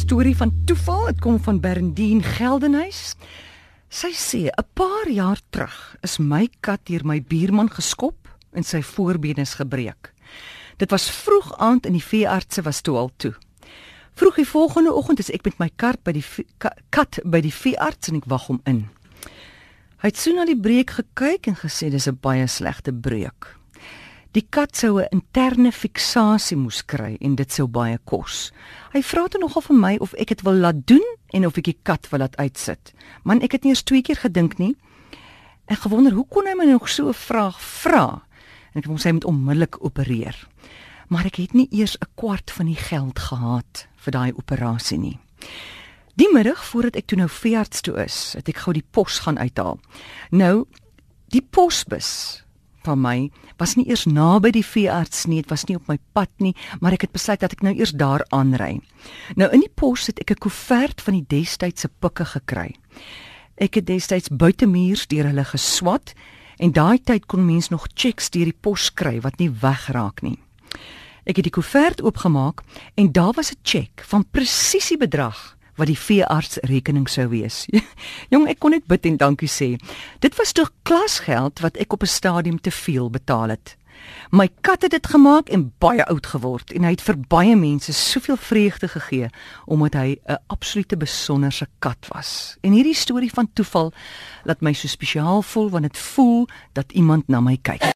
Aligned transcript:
storie 0.00 0.36
van 0.36 0.52
toeval. 0.64 1.06
Dit 1.06 1.20
kom 1.20 1.36
van 1.42 1.60
Berndien 1.60 2.22
Geldenhuys. 2.24 3.14
Sy 3.88 4.12
sê 4.16 4.40
'n 4.48 4.66
paar 4.74 5.08
jaar 5.08 5.40
terug 5.50 5.96
is 6.02 6.18
my 6.18 6.48
kat 6.60 6.80
deur 6.84 7.04
my 7.04 7.20
buurman 7.22 7.68
geskop 7.68 8.16
en 8.52 8.62
sy 8.62 8.82
voorbene 8.82 9.40
is 9.40 9.54
gebreek. 9.54 10.12
Dit 10.76 10.90
was 10.90 11.10
vroeg 11.10 11.58
aand 11.58 11.86
en 11.86 11.92
die 11.92 12.04
veeartse 12.04 12.62
was 12.62 12.80
toe 12.80 12.96
al 12.96 13.10
toe. 13.16 13.34
Vroeg 14.14 14.34
die 14.34 14.48
volgende 14.48 14.92
oggend 14.92 15.18
is 15.18 15.30
ek 15.30 15.44
met 15.44 15.58
my 15.58 15.70
kat 15.76 16.02
by 16.02 16.12
die 16.12 16.24
ka, 16.58 16.72
kat 16.90 17.18
by 17.24 17.40
die 17.40 17.54
veearts 17.54 18.08
en 18.08 18.16
ek 18.16 18.24
wag 18.24 18.46
hom 18.46 18.60
in. 18.64 18.88
Hy 20.00 20.08
het 20.08 20.16
so 20.16 20.32
na 20.32 20.44
die 20.44 20.60
breek 20.60 20.90
gekyk 20.90 21.46
en 21.46 21.56
gesê 21.56 21.90
dis 21.90 22.08
'n 22.08 22.18
baie 22.20 22.46
slegte 22.46 22.92
breuk. 22.92 23.59
Die 24.30 24.46
kat 24.46 24.76
sou 24.78 25.00
'n 25.00 25.08
interne 25.10 25.72
fiksasie 25.72 26.56
moes 26.56 26.84
kry 26.86 27.16
en 27.20 27.34
dit 27.34 27.52
sou 27.52 27.66
baie 27.66 27.98
kos. 28.04 28.52
Hy 28.92 29.02
vra 29.02 29.26
toe 29.28 29.40
nogal 29.40 29.62
vir 29.62 29.76
my 29.76 29.96
of 30.00 30.14
ek 30.14 30.28
dit 30.28 30.42
wil 30.42 30.54
laat 30.54 30.86
doen 30.86 31.06
en 31.34 31.46
of 31.46 31.56
ek 31.58 31.64
die 31.64 31.78
kat 31.82 32.06
wil 32.10 32.20
laat 32.20 32.36
uitsit. 32.36 32.92
Man, 33.24 33.42
ek 33.42 33.52
het 33.52 33.64
nie 33.64 33.70
eers 33.70 33.82
twee 33.82 34.02
keer 34.02 34.16
gedink 34.16 34.58
nie. 34.58 34.76
Ek 35.66 35.78
gewonder 35.78 36.12
hoe 36.12 36.26
kon 36.28 36.46
hy 36.46 36.54
my 36.54 36.64
nog 36.64 36.88
so 36.88 37.08
'n 37.08 37.14
vraag 37.14 37.60
vra? 37.60 38.22
En 38.72 38.78
ek 38.78 38.84
het 38.84 38.86
hom 38.86 38.98
sê 38.98 39.10
hy 39.10 39.12
moet 39.12 39.24
onmiddellik 39.24 39.84
opereer. 39.84 40.46
Maar 41.08 41.26
ek 41.26 41.36
het 41.36 41.52
nie 41.52 41.68
eers 41.72 41.96
'n 41.98 42.06
kwart 42.14 42.50
van 42.50 42.66
die 42.66 42.78
geld 42.78 43.18
gehad 43.18 43.88
vir 43.96 44.12
daai 44.12 44.32
operasie 44.32 44.98
nie. 44.98 45.18
Die 46.14 46.32
middag 46.32 46.64
voordat 46.64 46.96
ek 46.96 47.06
toe 47.06 47.18
nou 47.18 47.28
veearts 47.28 47.80
toe 47.80 47.96
is, 48.04 48.34
het 48.36 48.48
ek 48.48 48.56
gou 48.56 48.72
die 48.72 48.86
pos 48.90 49.18
gaan 49.18 49.38
uithaal. 49.38 49.80
Nou, 50.30 50.66
die 51.28 51.42
posbus 51.42 52.44
van 52.86 53.00
my 53.00 53.30
was 53.58 53.76
nie 53.76 53.86
eers 53.88 54.06
naby 54.06 54.50
die 54.50 54.64
veearts 54.64 55.26
nie, 55.26 55.40
dit 55.42 55.50
was 55.50 55.66
nie 55.68 55.76
op 55.76 55.88
my 55.88 55.98
pad 56.12 56.30
nie, 56.38 56.54
maar 56.80 56.96
ek 56.96 57.06
het 57.06 57.12
besluit 57.12 57.40
dat 57.40 57.52
ek 57.52 57.62
nou 57.62 57.74
eers 57.76 57.92
daar 57.92 58.24
aanry. 58.30 58.80
Nou 59.36 59.50
in 59.52 59.60
die 59.60 59.72
pos 59.72 60.06
het 60.06 60.20
ek 60.20 60.30
'n 60.32 60.42
koevert 60.46 61.00
van 61.00 61.14
die 61.14 61.26
destydse 61.28 61.88
pikke 62.00 62.24
gekry. 62.24 62.76
Ek 63.56 63.74
het 63.74 63.86
destyds 63.86 64.28
buitemuurs 64.28 65.06
deur 65.06 65.24
hulle 65.24 65.44
geswat 65.44 66.14
en 66.58 66.72
daai 66.72 66.98
tyd 66.98 67.26
kon 67.26 67.44
mens 67.44 67.68
nog 67.68 67.86
cheques 67.94 68.30
deur 68.30 68.44
die 68.44 68.60
pos 68.60 68.90
kry 68.94 69.20
wat 69.20 69.38
nie 69.38 69.50
wegraak 69.50 70.22
nie. 70.22 70.38
Ek 71.24 71.36
het 71.36 71.44
die 71.44 71.52
koevert 71.52 72.02
oopgemaak 72.02 72.62
en 72.96 73.12
daar 73.12 73.32
was 73.36 73.52
'n 73.52 73.60
cheque 73.62 74.04
van 74.04 74.24
presies 74.30 74.88
die 74.88 74.96
bedrag 74.96 75.59
wat 75.80 75.88
die 75.88 75.98
veearts 75.98 76.60
rekening 76.68 77.08
sou 77.08 77.26
wees. 77.32 77.64
Jong, 78.32 78.46
ek 78.50 78.60
kon 78.60 78.74
net 78.76 78.86
bid 78.90 79.08
en 79.08 79.16
dankie 79.20 79.50
sê. 79.50 79.74
Dit 80.20 80.36
was 80.36 80.52
tog 80.52 80.72
klasgeld 80.84 81.64
wat 81.64 81.80
ek 81.80 81.96
op 81.96 82.04
'n 82.04 82.16
stadium 82.20 82.60
te 82.60 82.70
veel 82.70 83.10
betaal 83.10 83.56
het. 83.56 83.76
My 84.30 84.48
kat 84.60 84.82
het 84.82 84.90
dit 84.90 85.06
gemaak 85.06 85.48
en 85.48 85.72
baie 85.78 86.04
oud 86.04 86.26
geword 86.26 86.72
en 86.72 86.86
hy 86.86 86.94
het 86.94 87.04
vir 87.04 87.18
baie 87.28 87.56
mense 87.56 87.92
soveel 87.92 88.36
vreugde 88.36 88.88
gegee 88.88 89.28
omdat 89.66 89.94
hy 89.94 90.16
'n 90.24 90.38
absolute 90.46 90.96
besonderse 90.96 91.66
kat 91.78 92.08
was. 92.08 92.56
En 92.62 92.72
hierdie 92.72 92.94
storie 92.94 93.32
van 93.32 93.50
toeval 93.52 93.92
laat 94.44 94.60
my 94.60 94.72
so 94.72 94.88
spesiaal 94.88 95.42
voel 95.42 95.70
want 95.70 95.82
dit 95.82 95.98
voel 95.98 96.48
dat 96.72 96.92
iemand 96.92 97.28
na 97.28 97.40
my 97.40 97.58
kyk. 97.62 97.92